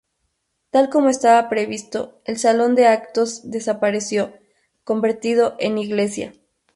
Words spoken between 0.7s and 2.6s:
Tal como estaba previsto el